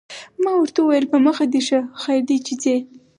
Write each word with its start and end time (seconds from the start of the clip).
ما 0.43 0.51
ورته 0.57 0.79
وویل: 0.81 1.05
په 1.11 1.17
مخه 1.25 1.43
دې 1.53 1.61
ښه، 1.67 1.79
خیر 2.01 2.21
دی 2.29 2.37
چې 2.45 2.53
ځې. 2.63 2.75